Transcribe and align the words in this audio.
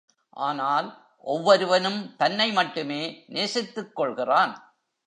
ஆனால், 0.29 1.07
ஒவ்வொருவனும் 1.17 2.15
தன்னை 2.15 2.51
மட்டுமே 2.51 3.23
நேசித்துக் 3.27 3.95
கொள்கிறான். 3.95 4.75